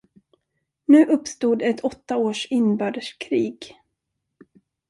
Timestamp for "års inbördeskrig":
2.17-3.75